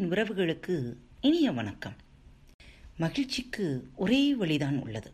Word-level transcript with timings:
அன்பின் 0.00 0.18
உறவுகளுக்கு 0.18 0.96
இனிய 1.20 1.52
வணக்கம். 1.52 1.92
மகிழ்ச்சிக்கு 2.96 3.90
ஒரே 3.96 4.34
வழிதான் 4.34 4.82
உள்ளது. 4.82 5.12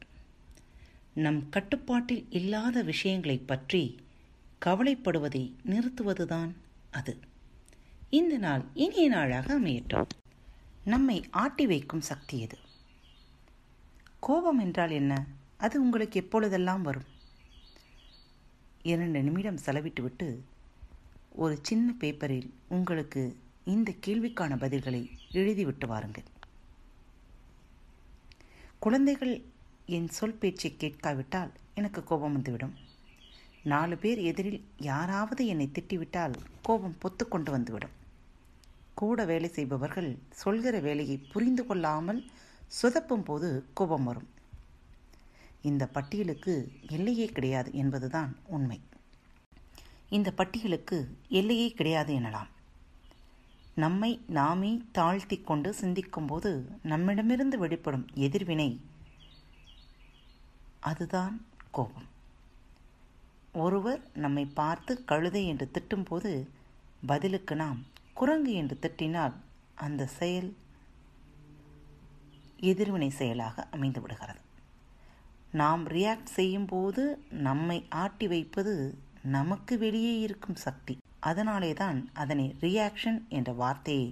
நம் 1.15 1.49
கட்டுப்பாட்டில் 1.49 2.27
இல்லாத 2.31 2.83
விஷயங்களைப் 2.83 3.47
பற்றி 3.47 3.99
கவலைப்படுவதை 4.65 5.53
நிறுத்துவதுதான் 5.67 6.51
அது. 6.91 7.19
இந்த 8.11 8.39
நாள் 8.39 8.65
இனிய 8.75 9.09
நாளாக 9.09 9.61
அமையட்டும். 9.61 10.07
நம்மை 10.85 11.25
ஆட்டி 11.31 11.67
வைக்கும் 11.67 12.01
சக்தி 12.01 12.41
எது? 12.41 12.59
கோபம் 14.21 14.59
என்றால் 14.59 14.91
என்ன? 14.91 15.27
அது 15.57 15.81
உங்களுக்கு 15.81 16.21
எப்பொழுதெல்லாம் 16.21 16.83
வரும்? 16.83 17.07
இரண்டு 18.83 19.23
நிமிடம் 19.23 19.59
செலவிட்டுவிட்டு 19.67 20.39
ஒரு 21.33 21.59
சின்ன 21.63 21.95
பேப்பரில் 21.99 22.55
உங்களுக்கு 22.69 23.45
இந்த 23.67 23.93
கேள்விக்கான 24.07 24.57
பதில்களை 24.57 25.11
எழுதிவிட்டு 25.33 25.87
வாருங்கள். 25.87 26.23
குழந்தைகள் 28.79 29.45
என் 29.87 30.09
சொல் 30.09 30.33
பேச்சை 30.33 30.77
கேட்காவிட்டால் 30.77 31.51
எனக்கு 31.75 32.05
கோபம் 32.05 32.33
வந்துவிடும். 32.33 32.75
நாலு 33.63 33.97
பேர் 33.97 34.19
எதிரில் 34.19 34.65
யாராவது 34.79 35.47
என்னை 35.47 35.71
திட்டிவிட்டால் 35.73 36.35
கோபம் 36.63 36.97
பொத்துக்கொண்டு 37.03 37.51
வந்துவிடும். 37.51 37.91
கூட 38.95 39.25
வேலை 39.25 39.49
செய்பவர்கள் 39.49 40.19
சொல்கிற 40.31 40.79
வேலையை 40.79 41.17
புரிந்து 41.17 41.67
கொள்ளாமல் 41.67 42.25
சுதப்பும் 42.67 43.23
போது 43.23 43.65
கோபம் 43.75 44.05
வரும். 44.05 44.29
இந்த 45.63 45.87
பட்டியலுக்கு 45.87 46.73
எல்லையே 46.89 47.27
கிடையாது 47.27 47.73
என்பதுதான் 47.73 48.37
உண்மை. 48.47 48.81
இந்த 50.09 50.33
பட்டியலுக்கு 50.33 51.19
எல்லையே 51.29 51.73
கிடையாது 51.73 52.15
எனலாம். 52.15 52.55
நம்மை 53.77 54.21
நாமே 54.29 54.83
தாழ்த்தி 54.93 55.37
கொண்டு 55.41 55.75
சிந்திக்கும்போது 55.81 56.51
நம்மிடமிருந்து 56.83 57.59
வெளிப்படும் 57.59 58.07
எதிர்வினை 58.15 58.81
அதுதான் 60.81 61.35
கோபம். 61.71 62.07
ஒருவர் 63.53 64.01
நம்மை 64.15 64.45
பார்த்து 64.45 65.05
கழுதை 65.05 65.47
என்று 65.47 65.71
திட்டும்போது 65.75 66.47
பதிலுக்கு 67.07 67.57
நாம் 67.57 67.85
குரங்கு 68.13 68.53
என்று 68.53 68.79
திட்டினால் 68.81 69.33
அந்த 69.75 70.07
செயல் 70.07 70.57
எதிர்வினை 72.61 73.11
செயலாக 73.11 73.69
அமைந்து 73.71 74.01
விடுகிறது. 74.01 74.41
நாம் 75.53 75.89
ரியாக்ட் 75.89 76.35
செய்யும்போது 76.39 77.05
நம்மை 77.31 77.87
ஆட்டி 77.89 78.29
வைப்பது 78.29 78.99
நமக்கு 79.23 79.79
வெளியே 79.79 80.19
இருக்கும் 80.21 80.63
சக்தி. 80.67 80.97
அதனாலே 81.31 81.73
தான் 81.73 81.99
அதனை 82.13 82.47
ரியாக்ஷன் 82.61 83.19
என்ற 83.29 83.53
வார்த்தையை 83.53 84.09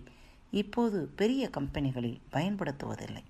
இப்போது 0.51 0.99
பெரிய 1.17 1.51
கம்பெனிகளில் 1.57 2.21
பயன்படுத்துவதில்லை. 2.33 3.23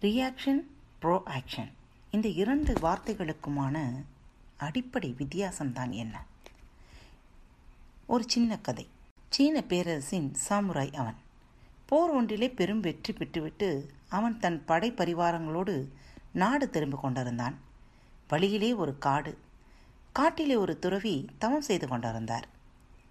ரியாக்ஷன் 0.00 0.60
ப்ரோ 0.98 1.16
ஆக்ஷன் 1.26 1.70
இந்த 2.10 2.28
இரண்டு 2.28 2.72
வார்த்தைகளுக்குமான 2.72 3.76
அடிப்படை 4.56 5.14
வித்தியாசம்தான் 5.18 5.90
என்ன? 5.90 6.24
ஒரு 8.06 8.24
சின்ன 8.26 8.58
கதை. 8.58 8.86
சீன 9.28 9.62
பேரரசின் 9.62 10.28
சாமுராய் 10.48 10.94
அவன். 10.94 11.18
போர் 11.86 12.10
ஒன்றிலே 12.10 12.48
பெரும் 12.50 12.80
வெற்றி 12.80 13.12
பெற்றுவிட்டு 13.12 13.68
அவன் 14.08 14.38
தன் 14.38 14.64
படை 14.64 14.92
பரிவாரங்களோடு 14.92 15.76
நாடு 16.32 16.70
திரும்பி 16.70 16.96
கொண்டிருந்தான். 17.00 17.58
வழியிலே 18.28 18.72
ஒரு 18.74 18.98
காடு. 18.98 19.38
காட்டிலே 20.12 20.56
ஒரு 20.56 20.78
துறவி 20.78 21.16
தவம் 21.38 21.68
செய்து 21.70 21.88
கொண்டிருந்தார். 21.88 22.48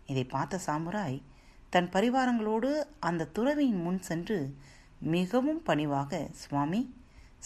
இதை 0.09 0.23
பார்த்த 0.23 0.59
சாமுராய் 0.65 1.21
தன் 1.69 1.89
பரிவாரங்களோடு 1.89 2.71
அந்த 2.99 3.29
துறவியின் 3.35 3.81
முன் 3.81 4.01
சென்று 4.01 4.37
மிகவும் 4.99 5.63
பணிவாக 5.63 6.27
சுவாமி 6.31 6.81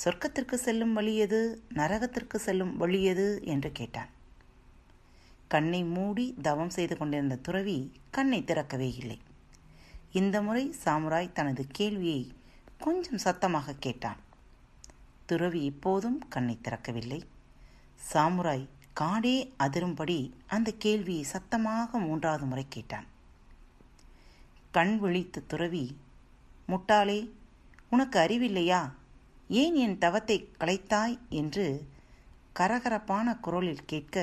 சொர்க்கத்திற்கு 0.06 0.54
செல்லும் 0.54 0.94
வழி 0.94 1.14
எது? 1.18 1.40
நரகத்திற்கு 1.74 2.36
செல்லும் 2.36 2.78
வழி 2.78 3.04
எது? 3.04 3.42
என்று 3.44 3.72
கேட்டான். 3.72 4.10
கண்ணை 5.48 5.84
மூடி 5.84 6.36
தவம் 6.42 6.70
செய்து 6.70 6.98
கொண்டிருந்த 6.98 7.36
துறவி 7.36 7.92
கண்ணை 8.12 8.44
திறக்கவே 8.44 8.94
இல்லை. 8.94 9.20
இந்த 10.12 10.42
முறை 10.42 10.76
சாமுராய் 10.86 11.32
தனது 11.32 11.66
கேள்வியை 11.72 12.34
கொஞ்சம் 12.80 13.18
சத்தமாக 13.18 13.76
கேட்டான். 13.80 14.18
துறவி 15.26 15.62
இப்போதும் 15.64 16.28
கண்ணை 16.28 16.58
திறக்கவில்லை. 16.64 17.22
சாமுராய் 18.14 18.68
காடே 19.00 19.38
அதிரும்படி 19.60 20.32
அந்த 20.48 20.72
கேள்வியை 20.78 21.24
சத்தமாக 21.24 22.00
மூன்றாவது 22.00 22.46
முறை 22.46 22.66
கேட்டான். 22.70 23.08
கண் 24.72 24.98
விழித்த 24.98 25.42
துறவி 25.42 25.86
முட்டாளே 26.68 27.20
உனக்கு 27.90 28.20
அறிவில்லையா? 28.20 28.82
ஏன் 29.48 29.76
என் 29.76 29.98
தவத்தை 29.98 30.38
கலைத்தாய் 30.60 31.16
என்று 31.30 31.66
கரகரப்பான 32.60 33.40
குரலில் 33.40 33.86
கேட்க 33.86 34.18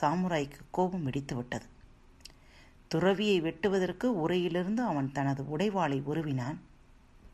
சாமுராய்க்கு 0.00 0.60
கோபம் 0.70 1.06
வெடித்துவிட்டது 1.06 1.66
துறவியை 2.88 3.38
வெட்டுவதற்கு 3.42 4.06
உரையிலிருந்து 4.24 4.82
அவன் 4.84 5.12
தனது 5.12 5.42
உடைவாளை 5.56 5.98
உருவினான். 6.02 6.58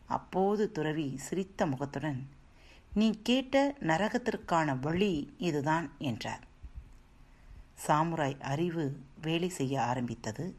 அப்போது 0.06 0.72
துறவி 0.72 1.08
சிரித்த 1.16 1.66
முகத்துடன் 1.66 2.20
நீ 2.94 3.20
கேட்ட 3.22 3.74
நரகத்திற்கான 3.80 4.78
வழி 4.78 5.34
இதுதான் 5.38 5.90
என்றார். 5.98 6.44
சாமுராய் 7.86 8.40
அறிவு 8.40 9.00
வேலை 9.22 9.48
செய்ய 9.48 9.82
ஆரம்பித்தது. 9.82 10.56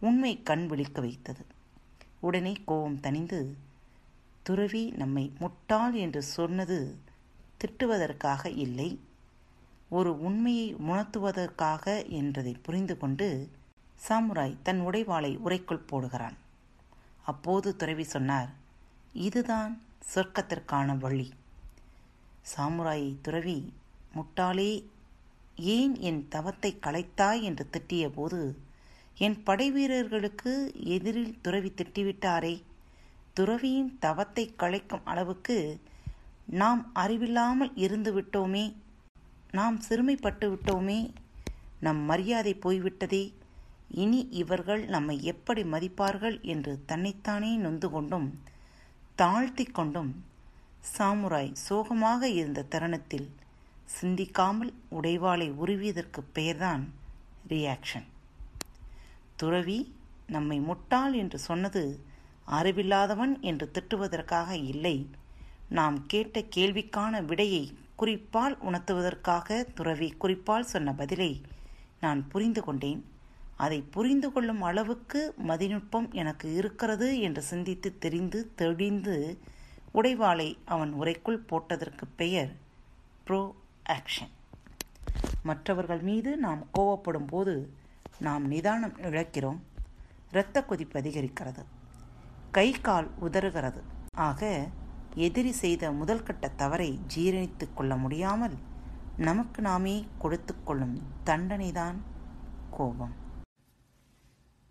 உண்மை 0.00 0.42
கண் 0.42 0.66
விழிக்க 0.66 1.00
வைத்தது. 1.00 1.46
உடனே 2.20 2.52
கோபம் 2.64 3.00
தணிந்து 3.00 3.52
துறவி 4.42 4.90
நம்மை 4.90 5.32
முட்டாள் 5.38 5.92
என்று 5.92 6.22
சொன்னது 6.22 6.98
திட்டுவதற்காக 7.58 8.46
இல்லை. 8.46 9.00
ஒரு 9.88 10.20
உண்மையை 10.20 10.74
உணர்த்துவதற்காக 10.74 12.08
என்றதை 12.08 12.56
புரிந்து 12.62 12.98
கொண்டு 12.98 13.50
சாமுராய் 14.08 14.56
தன் 14.62 14.80
உடைவாளை 14.80 15.38
உரைக்குள் 15.38 15.86
போடுகிறான். 15.90 16.36
அப்போது 17.22 17.76
துறவி 17.76 18.02
சொன்னார் 18.02 18.50
இதுதான் 19.12 19.82
சொர்க்கத்திற்கான 20.14 20.98
வழி. 20.98 21.32
சாமுராயை 22.44 23.16
துறவி 23.22 23.72
முட்டாளே 24.14 24.84
ஏன் 25.56 25.98
என் 26.00 26.28
தவத்தை 26.28 26.76
கலைத்தாய் 26.82 27.42
என்று 27.42 27.66
திட்டிய 27.72 28.08
போது 28.08 28.72
என் 29.18 29.42
படைவீரர்களுக்கு 29.46 30.74
எதிரில் 30.74 31.40
துறவி 31.40 31.72
திட்டிவிட்டாரே. 31.76 32.62
துறவியின் 33.34 33.98
தவத்தை 33.98 34.54
கலைக்கும் 34.58 35.04
அளவுக்கு 35.04 35.80
நாம் 36.46 36.90
அறிவில்லாமல் 36.94 37.72
இருந்து 37.74 38.20
விட்டோமே. 38.20 38.74
நாம் 39.50 39.80
சிறுமைப்பட்டு 39.88 40.46
விட்டோமே. 40.48 41.12
நம் 41.80 41.96
மரியாதை 41.96 42.54
போய்விட்டதே. 42.54 43.32
இனி 43.88 44.28
இவர்கள் 44.30 44.86
நம்மை 44.86 45.24
எப்படி 45.24 45.62
மதிப்பார்கள்? 45.62 46.40
என்று 46.42 46.82
தன்னைத்தானே 46.86 47.56
நொந்து 47.56 47.90
கொண்டும் 47.90 48.28
தாழ்த்தி 49.14 49.64
கொண்டும் 49.64 50.24
சாமுராய் 50.92 51.52
சோகமாக 51.66 52.28
இருந்த 52.28 52.62
தருணத்தில் 52.62 53.28
சிந்திக்காமல் 54.00 54.72
உடைவாளை 54.90 55.48
உருவியதற்கு 55.62 56.20
பெயர்தான் 56.32 56.84
ரியாக்ஷன் 57.48 58.08
துறவி 59.36 59.78
நம்மை 60.26 60.58
முட்டாள் 60.60 61.12
என்று 61.12 61.38
சொன்னது 61.38 61.82
அறிவில்லாதவன் 62.50 63.34
என்று 63.40 63.66
திட்டுவதற்காக 63.72 64.50
இல்லை. 64.72 64.96
நாம் 65.68 66.06
கேட்ட 66.06 66.40
கேள்விக்கான 66.56 67.22
விடையை 67.24 67.64
குறிப்பால் 67.96 68.56
உணர்த்துவதற்காக 68.58 69.64
துறவி 69.74 70.08
குறிப்பால் 70.18 70.70
சொன்ன 70.72 70.92
பதிலை 70.92 71.32
நான் 72.00 72.28
புரிந்து 72.28 72.62
கொண்டேன். 72.64 73.02
அதை 73.56 73.80
புரிந்து 73.94 74.32
கொள்ளும் 74.32 74.62
அளவுக்கு 74.62 75.20
மதிநுட்பம் 75.48 76.08
எனக்கு 76.12 76.46
இருக்கிறது 76.54 77.08
என்று 77.20 77.42
சிந்தித்து 77.42 77.90
தெரிந்து 77.98 78.40
தெளிந்து 78.54 79.16
உடைவாளை 79.94 80.58
அவன் 80.64 80.94
உரைக்குள் 80.94 81.44
போட்டதற்கு 81.48 82.04
பெயர் 82.16 82.52
ப்ரோ 83.24 83.54
ஆக்ஷன். 83.88 84.32
மற்றவர்கள் 85.42 86.00
மீது 86.00 86.36
நாம் 86.36 86.66
கோவப்படும் 86.78 87.26
போது 87.26 87.72
நாம் 88.18 88.46
நிதானம் 88.46 88.96
இழக்கிறோம். 88.96 89.60
இரத்த 90.30 90.64
கொதிப்பு 90.64 91.00
அதிகரிக்கிறது. 91.00 91.64
கை 92.50 92.70
கால் 92.70 93.10
உதறுகிறது. 93.22 93.80
ஆக 94.16 94.68
எதிரி 95.14 95.52
செய்த 95.52 95.90
முதல் 95.90 96.22
கட்ட 96.22 96.48
தவறை 96.48 96.98
ஜீரணித்து 97.16 97.66
கொள்ள 97.74 97.96
முடியாமல் 97.96 98.54
நமக்கு 99.16 99.62
நாமே 99.62 100.06
கொடுத்து 100.18 100.54
கொள்ளும் 100.62 101.02
தண்டனைதான் 101.26 101.96
கோபம். 102.70 103.14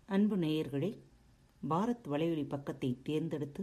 அன்பு 0.06 0.36
நேயர்களே 0.36 0.98
பாரத் 1.70 2.06
வலையொலி 2.10 2.48
பக்கத்தை 2.48 3.00
தேர்ந்தெடுத்து 3.02 3.62